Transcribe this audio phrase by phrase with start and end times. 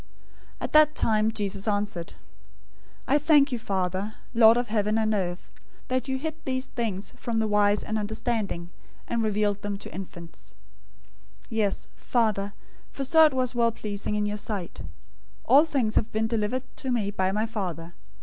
[0.61, 2.13] 011:025 At that time, Jesus answered,
[3.07, 5.51] "I thank you, Father, Lord of heaven and earth,
[5.89, 8.71] that you hid these things from the wise and understanding,
[9.07, 10.55] and revealed them to infants.
[11.43, 12.53] 011:026 Yes, Father,
[12.89, 14.81] for so it was well pleasing in your sight.
[14.81, 14.87] 011:027
[15.45, 17.93] All things have been delivered to me by my Father.